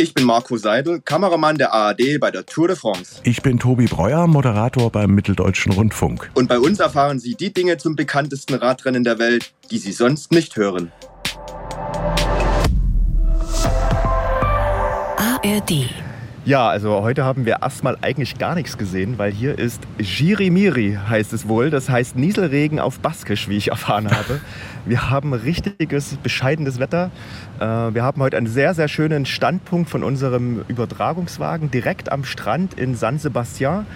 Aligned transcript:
Ich 0.00 0.14
bin 0.14 0.24
Marco 0.24 0.56
Seidel, 0.56 1.02
Kameramann 1.02 1.58
der 1.58 1.74
ARD 1.74 2.18
bei 2.18 2.30
der 2.30 2.46
Tour 2.46 2.68
de 2.68 2.74
France. 2.74 3.20
Ich 3.22 3.42
bin 3.42 3.58
Tobi 3.58 3.84
Breuer, 3.84 4.26
Moderator 4.26 4.90
beim 4.90 5.10
Mitteldeutschen 5.10 5.72
Rundfunk. 5.72 6.30
Und 6.32 6.48
bei 6.48 6.58
uns 6.58 6.80
erfahren 6.80 7.18
Sie 7.18 7.34
die 7.34 7.52
Dinge 7.52 7.76
zum 7.76 7.96
bekanntesten 7.96 8.54
Radrennen 8.54 9.04
der 9.04 9.18
Welt, 9.18 9.52
die 9.70 9.76
Sie 9.76 9.92
sonst 9.92 10.32
nicht 10.32 10.56
hören. 10.56 10.90
ARD 15.18 15.90
ja, 16.44 16.68
also 16.68 17.02
heute 17.02 17.24
haben 17.24 17.44
wir 17.44 17.58
erstmal 17.60 17.98
eigentlich 18.00 18.38
gar 18.38 18.54
nichts 18.54 18.78
gesehen, 18.78 19.18
weil 19.18 19.30
hier 19.30 19.58
ist 19.58 19.82
Jirimiri, 19.98 20.98
heißt 21.08 21.32
es 21.34 21.48
wohl. 21.48 21.68
Das 21.68 21.90
heißt 21.90 22.16
Nieselregen 22.16 22.80
auf 22.80 22.98
Baskisch, 23.00 23.48
wie 23.48 23.56
ich 23.56 23.68
erfahren 23.68 24.10
habe. 24.10 24.40
Wir 24.86 25.10
haben 25.10 25.34
richtiges, 25.34 26.16
bescheidenes 26.22 26.78
Wetter. 26.78 27.10
Äh, 27.58 27.64
wir 27.64 28.02
haben 28.02 28.22
heute 28.22 28.38
einen 28.38 28.46
sehr, 28.46 28.72
sehr 28.72 28.88
schönen 28.88 29.26
Standpunkt 29.26 29.90
von 29.90 30.02
unserem 30.02 30.64
Übertragungswagen 30.66 31.70
direkt 31.70 32.10
am 32.10 32.24
Strand 32.24 32.74
in 32.74 32.94
San 32.94 33.18
Sebastian. 33.18 33.86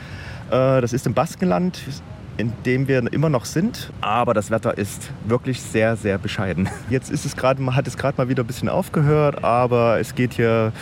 Äh, 0.51 0.83
das 0.83 0.93
ist 0.93 1.07
im 1.07 1.15
Baskenland 1.15 1.81
in 2.37 2.53
dem 2.65 2.89
wir 2.89 3.13
immer 3.13 3.29
noch 3.29 3.45
sind. 3.45 3.93
Aber 4.01 4.35
das 4.35 4.51
Wetter 4.51 4.77
ist 4.77 5.11
wirklich 5.27 5.61
sehr, 5.61 5.97
sehr 5.97 6.19
bescheiden. 6.19 6.69
Jetzt 6.91 7.11
ist 7.11 7.25
es 7.25 7.37
gerade, 7.37 7.65
hat 7.75 7.87
es 7.87 7.97
gerade 7.97 8.17
mal 8.19 8.29
wieder 8.29 8.43
ein 8.43 8.47
bisschen 8.47 8.69
aufgehört, 8.69 9.45
aber 9.45 10.01
es 10.01 10.15
geht 10.15 10.35
hier 10.35 10.73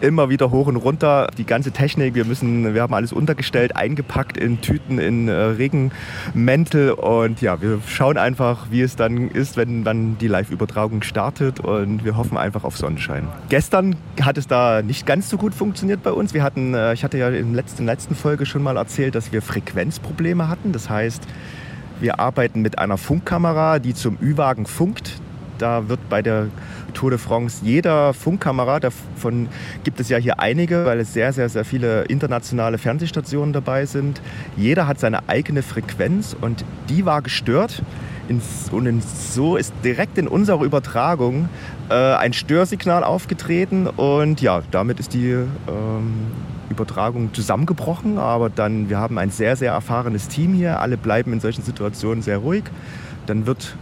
immer 0.00 0.28
wieder 0.28 0.50
hoch 0.50 0.66
und 0.66 0.76
runter. 0.76 1.28
Die 1.38 1.44
ganze 1.44 1.72
Technik, 1.72 2.14
wir 2.14 2.24
müssen, 2.24 2.74
wir 2.74 2.82
haben 2.82 2.94
alles 2.94 3.12
untergestellt, 3.12 3.76
eingepackt 3.76 4.36
in 4.36 4.60
Tüten, 4.60 4.98
in 4.98 5.28
äh, 5.28 5.32
Regenmäntel 5.32 6.92
und 6.92 7.40
ja, 7.40 7.60
wir 7.60 7.80
schauen 7.86 8.16
einfach, 8.18 8.66
wie 8.70 8.82
es 8.82 8.96
dann 8.96 9.28
ist, 9.28 9.56
wenn 9.56 9.84
dann 9.84 10.18
die 10.18 10.28
Live-Übertragung 10.28 11.02
startet 11.02 11.60
und 11.60 12.04
wir 12.04 12.16
hoffen 12.16 12.36
einfach 12.36 12.64
auf 12.64 12.76
Sonnenschein. 12.76 13.28
Gestern 13.48 13.96
hat 14.20 14.38
es 14.38 14.46
da 14.46 14.82
nicht 14.82 15.06
ganz 15.06 15.28
so 15.28 15.36
gut 15.36 15.54
funktioniert 15.54 16.02
bei 16.02 16.12
uns. 16.12 16.34
Wir 16.34 16.42
hatten, 16.42 16.74
äh, 16.74 16.94
ich 16.94 17.04
hatte 17.04 17.18
ja 17.18 17.28
in 17.28 17.52
der 17.52 17.62
letzten, 17.62 17.86
letzten 17.86 18.14
Folge 18.14 18.46
schon 18.46 18.62
mal 18.62 18.76
erzählt, 18.76 19.14
dass 19.14 19.32
wir 19.32 19.42
Frequenzprobleme 19.42 20.48
hatten. 20.48 20.72
Das 20.72 20.90
heißt, 20.90 21.01
heißt, 21.02 21.22
wir 22.00 22.18
arbeiten 22.18 22.62
mit 22.62 22.78
einer 22.78 22.98
Funkkamera, 22.98 23.78
die 23.78 23.94
zum 23.94 24.16
Ü-Wagen 24.20 24.66
funkt. 24.66 25.20
Da 25.58 25.88
wird 25.88 26.08
bei 26.08 26.22
der 26.22 26.48
Tour 26.94 27.10
de 27.10 27.18
France 27.18 27.60
jeder 27.64 28.12
Funkkamera, 28.12 28.80
davon 28.80 29.48
gibt 29.84 30.00
es 30.00 30.08
ja 30.08 30.18
hier 30.18 30.40
einige, 30.40 30.84
weil 30.84 31.00
es 31.00 31.12
sehr, 31.12 31.32
sehr, 31.32 31.48
sehr 31.48 31.64
viele 31.64 32.02
internationale 32.04 32.78
Fernsehstationen 32.78 33.52
dabei 33.52 33.86
sind. 33.86 34.20
Jeder 34.56 34.86
hat 34.86 34.98
seine 34.98 35.28
eigene 35.28 35.62
Frequenz 35.62 36.36
und 36.40 36.64
die 36.88 37.06
war 37.06 37.22
gestört. 37.22 37.82
Und 38.70 39.02
so 39.02 39.56
ist 39.56 39.74
direkt 39.84 40.16
in 40.16 40.26
unserer 40.26 40.62
Übertragung 40.62 41.48
äh, 41.90 41.94
ein 41.94 42.32
Störsignal 42.32 43.04
aufgetreten 43.04 43.86
und 43.86 44.40
ja, 44.40 44.62
damit 44.70 45.00
ist 45.00 45.12
die 45.12 45.32
ähm, 45.32 46.30
Übertragung 46.72 47.32
zusammengebrochen. 47.32 48.18
Aber 48.18 48.50
dann, 48.50 48.88
wir 48.88 48.98
haben 48.98 49.18
ein 49.18 49.30
sehr, 49.30 49.56
sehr 49.56 49.72
erfahrenes 49.72 50.28
Team 50.28 50.54
hier. 50.54 50.80
Alle 50.80 50.96
bleiben 50.96 51.32
in 51.32 51.40
solchen 51.40 51.62
Situationen 51.62 52.22
sehr 52.22 52.38
ruhig. 52.38 52.64
Dann 53.26 53.46
wird 53.46 53.76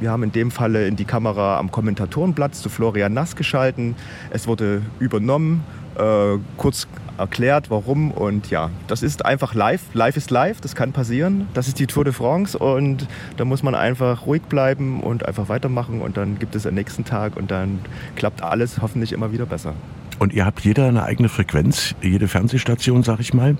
wir 0.00 0.12
haben 0.12 0.22
in 0.22 0.30
dem 0.30 0.52
Falle 0.52 0.86
in 0.86 0.94
die 0.94 1.04
Kamera 1.04 1.58
am 1.58 1.72
Kommentatorenplatz 1.72 2.62
zu 2.62 2.68
Florian 2.68 3.12
Nass 3.12 3.34
geschalten. 3.34 3.96
Es 4.30 4.46
wurde 4.46 4.82
übernommen, 5.00 5.64
äh, 5.96 6.38
kurz 6.56 6.86
erklärt, 7.18 7.70
warum. 7.70 8.12
Und 8.12 8.50
ja, 8.50 8.70
das 8.86 9.02
ist 9.02 9.24
einfach 9.24 9.54
live. 9.54 9.82
Live 9.92 10.16
ist 10.16 10.30
live, 10.30 10.60
das 10.60 10.74
kann 10.74 10.92
passieren. 10.92 11.48
Das 11.54 11.68
ist 11.68 11.78
die 11.78 11.86
Tour 11.86 12.04
de 12.04 12.12
France 12.12 12.56
und 12.56 13.06
da 13.36 13.44
muss 13.44 13.62
man 13.62 13.74
einfach 13.74 14.26
ruhig 14.26 14.42
bleiben 14.42 15.02
und 15.02 15.26
einfach 15.26 15.48
weitermachen. 15.48 16.00
Und 16.00 16.16
dann 16.16 16.38
gibt 16.38 16.54
es 16.54 16.62
den 16.62 16.74
nächsten 16.74 17.04
Tag 17.04 17.36
und 17.36 17.50
dann 17.50 17.80
klappt 18.16 18.42
alles 18.42 18.80
hoffentlich 18.80 19.12
immer 19.12 19.32
wieder 19.32 19.46
besser. 19.46 19.74
Und 20.18 20.32
ihr 20.32 20.44
habt 20.44 20.60
jeder 20.60 20.86
eine 20.86 21.04
eigene 21.04 21.28
Frequenz, 21.28 21.94
jede 22.02 22.28
Fernsehstation, 22.28 23.02
sag 23.02 23.20
ich 23.20 23.34
mal? 23.34 23.56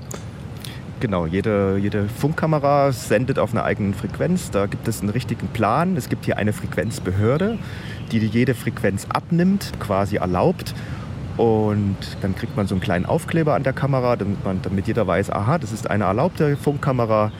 Genau, 1.01 1.27
jede, 1.27 1.79
jede 1.79 2.09
Funkkamera 2.09 2.91
sendet 2.91 3.39
auf 3.39 3.53
einer 3.53 3.65
eigenen 3.65 3.95
Frequenz. 3.95 4.51
Da 4.51 4.67
gibt 4.67 4.89
es 4.89 5.01
einen 5.01 5.11
richtigen 5.11 5.47
Plan. 5.49 5.97
Es 5.97 6.09
gibt 6.09 6.25
hier 6.25 6.37
eine 6.39 6.53
Frequenzbehörde, 6.53 7.59
die 8.11 8.19
jede 8.19 8.55
Frequenz 8.55 9.07
abnimmt, 9.09 9.73
quasi 9.79 10.17
erlaubt. 10.17 10.75
Und 11.37 11.97
dann 12.21 12.35
kriegt 12.35 12.57
man 12.57 12.67
so 12.67 12.75
einen 12.75 12.81
kleinen 12.81 13.07
Aufkleber 13.07 13.55
an 13.55 13.63
der 13.63 13.73
Kamera, 13.73 14.17
damit, 14.17 14.45
man, 14.45 14.61
damit 14.63 14.89
jeder 14.89 15.07
weiß, 15.07 15.31
aha, 15.31 15.59
das 15.59 15.71
ist 15.71 15.89
eine 15.89 16.05
erlaubte 16.05 16.57
Funkkamera. 16.57 17.31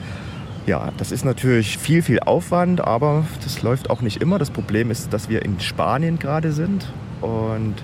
Ja, 0.65 0.93
das 0.95 1.11
ist 1.11 1.25
natürlich 1.25 1.77
viel, 1.77 2.01
viel 2.01 2.21
Aufwand, 2.21 2.79
aber 2.79 3.25
das 3.43 3.61
läuft 3.61 3.89
auch 3.89 4.01
nicht 4.01 4.21
immer. 4.21 4.39
Das 4.39 4.51
Problem 4.51 4.89
ist, 4.89 5.11
dass 5.11 5.27
wir 5.27 5.43
in 5.43 5.59
Spanien 5.59 6.17
gerade 6.17 6.53
sind 6.53 6.93
und 7.19 7.75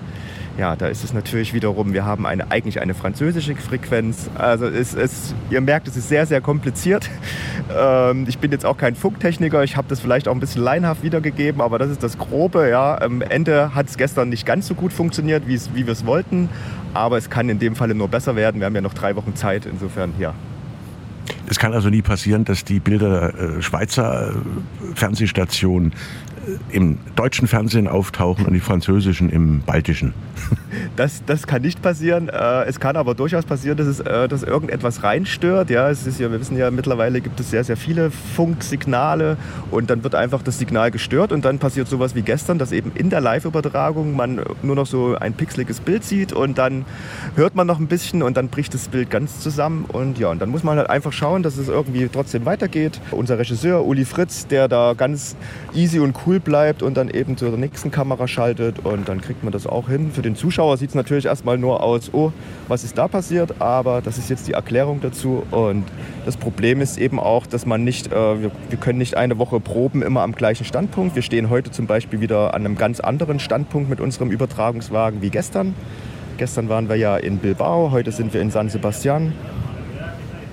ja, 0.58 0.74
da 0.74 0.86
ist 0.86 1.04
es 1.04 1.12
natürlich 1.12 1.52
wiederum, 1.52 1.92
wir 1.92 2.04
haben 2.04 2.26
eine, 2.26 2.50
eigentlich 2.50 2.80
eine 2.80 2.94
französische 2.94 3.54
Frequenz. 3.56 4.30
Also 4.36 4.66
es, 4.66 4.94
es, 4.94 5.34
ihr 5.50 5.60
merkt, 5.60 5.86
es 5.88 5.96
ist 5.96 6.08
sehr, 6.08 6.26
sehr 6.26 6.40
kompliziert. 6.40 7.10
Ähm, 7.68 8.26
ich 8.28 8.38
bin 8.38 8.52
jetzt 8.52 8.64
auch 8.64 8.76
kein 8.76 8.94
Funktechniker, 8.94 9.64
ich 9.64 9.76
habe 9.76 9.88
das 9.88 9.98
vielleicht 9.98 10.28
auch 10.28 10.32
ein 10.32 10.38
bisschen 10.38 10.62
leinhaft 10.62 11.02
wiedergegeben, 11.02 11.60
aber 11.60 11.80
das 11.80 11.90
ist 11.90 12.00
das 12.00 12.16
Grobe. 12.16 12.68
Ja. 12.70 13.00
Am 13.00 13.22
Ende 13.22 13.74
hat 13.74 13.88
es 13.88 13.96
gestern 13.96 14.28
nicht 14.28 14.46
ganz 14.46 14.68
so 14.68 14.74
gut 14.74 14.92
funktioniert, 14.92 15.48
wie 15.48 15.58
wir 15.74 15.92
es 15.92 16.06
wollten, 16.06 16.48
aber 16.94 17.18
es 17.18 17.28
kann 17.28 17.48
in 17.48 17.58
dem 17.58 17.74
Falle 17.74 17.96
nur 17.96 18.06
besser 18.06 18.36
werden. 18.36 18.60
Wir 18.60 18.66
haben 18.66 18.74
ja 18.74 18.82
noch 18.82 18.94
drei 18.94 19.16
Wochen 19.16 19.34
Zeit, 19.34 19.66
insofern 19.66 20.14
ja. 20.18 20.32
Es 21.48 21.58
kann 21.58 21.72
also 21.72 21.90
nie 21.90 22.02
passieren, 22.02 22.44
dass 22.44 22.64
die 22.64 22.80
Bilder 22.80 23.32
der 23.32 23.56
äh, 23.58 23.62
Schweizer 23.62 24.30
äh, 24.30 24.94
Fernsehstationen 24.94 25.92
im 26.70 26.98
deutschen 27.16 27.48
Fernsehen 27.48 27.88
auftauchen 27.88 28.46
und 28.46 28.52
die 28.52 28.60
französischen 28.60 29.30
im 29.30 29.60
baltischen. 29.62 30.14
Das, 30.94 31.22
das 31.24 31.46
kann 31.46 31.62
nicht 31.62 31.82
passieren. 31.82 32.28
Äh, 32.28 32.64
es 32.64 32.80
kann 32.80 32.96
aber 32.96 33.14
durchaus 33.14 33.44
passieren, 33.44 33.76
dass, 33.76 33.86
es, 33.86 34.00
äh, 34.00 34.28
dass 34.28 34.42
irgendetwas 34.42 35.02
reinstört. 35.02 35.70
Ja, 35.70 35.90
es 35.90 36.06
ist 36.06 36.20
ja, 36.20 36.30
wir 36.30 36.38
wissen 36.40 36.56
ja, 36.56 36.70
mittlerweile 36.70 37.20
gibt 37.20 37.40
es 37.40 37.50
sehr, 37.50 37.64
sehr 37.64 37.76
viele 37.76 38.10
Funksignale 38.10 39.36
und 39.70 39.90
dann 39.90 40.04
wird 40.04 40.14
einfach 40.14 40.42
das 40.42 40.58
Signal 40.58 40.90
gestört 40.90 41.32
und 41.32 41.44
dann 41.44 41.58
passiert 41.58 41.88
sowas 41.88 42.14
wie 42.14 42.22
gestern, 42.22 42.58
dass 42.58 42.72
eben 42.72 42.92
in 42.94 43.10
der 43.10 43.20
Live-Übertragung 43.20 44.16
man 44.16 44.40
nur 44.62 44.76
noch 44.76 44.86
so 44.86 45.16
ein 45.16 45.34
pixeliges 45.34 45.80
Bild 45.80 46.04
sieht 46.04 46.32
und 46.32 46.58
dann 46.58 46.84
hört 47.36 47.54
man 47.54 47.66
noch 47.66 47.78
ein 47.78 47.88
bisschen 47.88 48.22
und 48.22 48.36
dann 48.36 48.48
bricht 48.48 48.74
das 48.74 48.88
Bild 48.88 49.10
ganz 49.10 49.40
zusammen 49.40 49.86
und 49.86 50.18
ja, 50.18 50.28
und 50.28 50.40
dann 50.40 50.50
muss 50.50 50.62
man 50.62 50.78
halt 50.78 50.90
einfach 50.90 51.12
schauen, 51.12 51.42
dass 51.42 51.56
es 51.56 51.68
irgendwie 51.68 52.08
trotzdem 52.12 52.44
weitergeht. 52.44 53.00
Unser 53.10 53.38
Regisseur 53.38 53.84
Uli 53.84 54.04
Fritz, 54.04 54.46
der 54.46 54.68
da 54.68 54.94
ganz 54.94 55.36
easy 55.74 56.00
und 56.00 56.16
cool 56.26 56.35
bleibt 56.40 56.82
und 56.82 56.96
dann 56.96 57.08
eben 57.08 57.36
zur 57.36 57.56
nächsten 57.56 57.90
Kamera 57.90 58.28
schaltet 58.28 58.84
und 58.84 59.08
dann 59.08 59.20
kriegt 59.20 59.42
man 59.42 59.52
das 59.52 59.66
auch 59.66 59.88
hin. 59.88 60.10
Für 60.12 60.22
den 60.22 60.36
Zuschauer 60.36 60.76
sieht 60.76 60.90
es 60.90 60.94
natürlich 60.94 61.26
erstmal 61.26 61.58
nur 61.58 61.82
aus, 61.82 62.10
oh, 62.12 62.32
was 62.68 62.84
ist 62.84 62.98
da 62.98 63.08
passiert, 63.08 63.60
aber 63.60 64.02
das 64.02 64.18
ist 64.18 64.30
jetzt 64.30 64.48
die 64.48 64.52
Erklärung 64.52 65.00
dazu 65.00 65.42
und 65.50 65.84
das 66.24 66.36
Problem 66.36 66.80
ist 66.80 66.98
eben 66.98 67.18
auch, 67.18 67.46
dass 67.46 67.66
man 67.66 67.84
nicht, 67.84 68.12
äh, 68.12 68.42
wir, 68.42 68.50
wir 68.68 68.78
können 68.78 68.98
nicht 68.98 69.16
eine 69.16 69.38
Woche 69.38 69.60
proben 69.60 70.02
immer 70.02 70.22
am 70.22 70.32
gleichen 70.32 70.64
Standpunkt. 70.64 71.14
Wir 71.14 71.22
stehen 71.22 71.50
heute 71.50 71.70
zum 71.70 71.86
Beispiel 71.86 72.20
wieder 72.20 72.54
an 72.54 72.64
einem 72.64 72.76
ganz 72.76 73.00
anderen 73.00 73.38
Standpunkt 73.38 73.90
mit 73.90 74.00
unserem 74.00 74.30
Übertragungswagen 74.30 75.22
wie 75.22 75.30
gestern. 75.30 75.74
Gestern 76.38 76.68
waren 76.68 76.88
wir 76.88 76.96
ja 76.96 77.16
in 77.16 77.38
Bilbao, 77.38 77.90
heute 77.90 78.12
sind 78.12 78.34
wir 78.34 78.42
in 78.42 78.50
San 78.50 78.68
Sebastian 78.68 79.32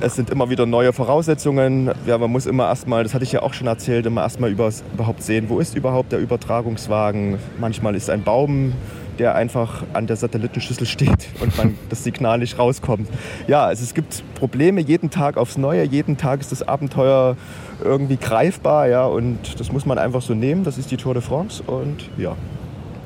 es 0.02 0.16
sind 0.16 0.30
immer 0.30 0.50
wieder 0.50 0.66
neue 0.66 0.94
Voraussetzungen. 0.94 1.92
Ja, 2.06 2.18
man 2.18 2.32
muss 2.32 2.46
immer 2.46 2.68
erstmal, 2.68 3.04
das 3.04 3.14
hatte 3.14 3.24
ich 3.24 3.32
ja 3.32 3.42
auch 3.42 3.54
schon 3.54 3.68
erzählt, 3.68 4.06
immer 4.06 4.22
erstmal 4.22 4.52
überhaupt 4.52 5.24
sehen, 5.24 5.50
wo 5.50 5.60
ist 5.60 5.76
überhaupt 5.76 6.12
der 6.12 6.20
Übertragungswagen. 6.20 7.38
Manchmal 7.60 7.96
ist 7.96 8.10
ein 8.10 8.24
Baum, 8.24 8.74
der 9.20 9.36
einfach 9.36 9.84
an 9.94 10.08
der 10.08 10.16
Satellitenschüssel 10.16 10.88
steht 10.88 11.30
und 11.42 11.56
man 11.58 11.78
das 11.90 12.04
Signal 12.04 12.40
nicht 12.40 12.58
rauskommt. 12.58 13.08
Ja, 13.48 13.66
also 13.66 13.84
es 13.84 13.94
gibt 13.94 14.24
Probleme 14.36 14.82
jeden 14.82 15.10
Tag 15.10 15.38
aufs 15.38 15.58
Neue. 15.58 15.84
Jeden 15.84 16.18
Tag 16.18 16.42
ist 16.42 16.52
das 16.52 16.68
Abenteuer 16.68 17.38
irgendwie 17.84 18.18
greifbar, 18.18 18.88
ja, 18.88 19.06
und 19.06 19.60
das 19.60 19.72
muss 19.72 19.86
man 19.86 19.98
einfach 19.98 20.22
so 20.22 20.34
nehmen. 20.34 20.64
Das 20.64 20.78
ist 20.78 20.92
die 20.92 20.98
Tour 20.98 21.14
de 21.14 21.24
France 21.24 21.64
und 21.64 22.10
ja. 22.18 22.36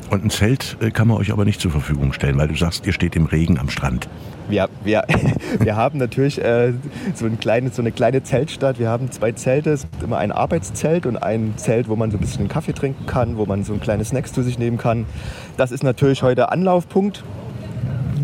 Und 0.10 0.24
ein 0.24 0.30
Zelt 0.30 0.78
äh, 0.80 0.92
kann 0.92 1.08
man 1.08 1.18
euch 1.18 1.32
aber 1.32 1.44
nicht 1.44 1.60
zur 1.60 1.72
Verfügung 1.72 2.14
stellen, 2.14 2.38
weil 2.38 2.48
du 2.48 2.56
sagst, 2.56 2.86
ihr 2.86 2.94
steht 2.94 3.16
im 3.16 3.26
Regen 3.26 3.60
am 3.60 3.70
Strand. 3.70 4.08
Wir, 4.50 4.70
wir, 4.84 5.04
wir 5.60 5.76
haben 5.76 6.00
natürlich 6.00 6.42
äh, 6.42 6.74
so, 7.14 7.26
ein 7.26 7.40
kleine, 7.40 7.72
so 7.72 7.82
eine 7.82 7.92
kleine 7.92 8.24
Zeltstadt. 8.24 8.80
Wir 8.80 8.88
haben 8.88 9.12
zwei 9.12 9.34
Zelte. 9.34 9.78
Immer 10.02 10.18
ein 10.20 10.32
Arbeitszelt 10.32 11.06
und 11.06 11.18
ein 11.18 11.54
Zelt, 11.58 11.90
wo 11.90 11.98
man 11.98 12.12
so 12.12 12.18
ein 12.18 12.22
bisschen 12.22 12.48
Kaffee 12.48 12.74
trinken 12.74 13.06
kann, 13.06 13.38
wo 13.38 13.46
man 13.46 13.64
so 13.64 13.74
ein 13.74 13.82
kleines 13.82 14.10
Snacks 14.10 14.32
zu 14.32 14.44
sich 14.44 14.58
nehmen 14.58 14.78
kann. 14.78 15.06
Das 15.58 15.72
ist 15.72 15.84
natürlich 15.84 16.24
heute 16.24 16.52
Anlaufpunkt. 16.52 17.24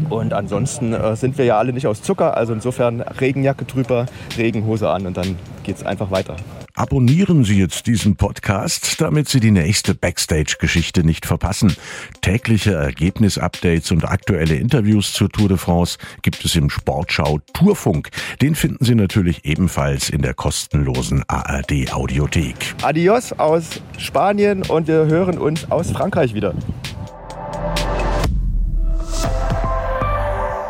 Und 0.10 0.34
ansonsten 0.34 0.94
äh, 0.94 1.16
sind 1.18 1.38
wir 1.38 1.46
ja 1.46 1.58
alle 1.58 1.74
nicht 1.74 1.88
aus 1.88 2.02
Zucker. 2.02 2.38
Also 2.38 2.54
insofern 2.54 3.02
Regenjacke 3.02 3.66
drüber, 3.66 4.06
Regenhose 4.38 4.90
an 4.90 5.06
und 5.06 5.18
dann 5.18 5.36
geht 5.64 5.78
es 5.78 5.86
einfach 5.86 6.12
weiter. 6.12 6.38
Abonnieren 6.76 7.44
Sie 7.44 7.60
jetzt 7.60 7.86
diesen 7.86 8.16
Podcast, 8.16 9.00
damit 9.00 9.30
Sie 9.30 9.40
die 9.40 9.52
nächste 9.52 9.94
Backstage-Geschichte 9.94 11.04
nicht 11.04 11.28
verpassen. 11.28 11.76
Tägliche 12.22 12.74
Ergebnisupdates 12.74 13.92
und 13.92 14.06
aktuelle 14.06 14.56
Interviews 14.56 15.14
zur 15.14 15.30
Tour 15.30 15.50
de 15.50 15.58
France 15.58 16.00
gibt 16.24 16.44
es 16.44 16.56
im 16.56 16.72
Sportschau 16.72 17.40
Tourfunk. 17.54 18.10
Den 18.42 18.56
finden 18.56 18.84
Sie 18.84 18.96
natürlich 18.96 19.46
ebenfalls 19.46 20.10
in 20.10 20.24
der 20.24 20.34
kostenlosen 20.34 21.24
ARD 21.28 21.94
Audiothek. 21.94 22.56
Adios 22.82 23.34
aus 23.34 23.82
Spanien 24.00 24.64
und 24.64 24.88
wir 24.88 25.06
hören 25.06 25.38
uns 25.38 25.70
aus 25.70 25.92
Frankreich 25.92 26.34
wieder. 26.34 26.56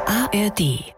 ARD 0.05 0.92